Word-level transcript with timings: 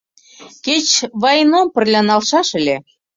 —Кеч 0.65 0.87
Вайном 1.21 1.67
пырля 1.73 2.01
налшаш 2.07 2.49
ыле. 2.59 2.75